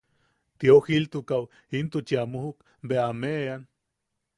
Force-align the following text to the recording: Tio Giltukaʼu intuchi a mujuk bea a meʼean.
Tio 0.59 0.77
Giltukaʼu 0.85 1.45
intuchi 1.77 2.15
a 2.21 2.23
mujuk 2.31 2.57
bea 2.87 3.03
a 3.09 3.17
meʼean. 3.21 3.61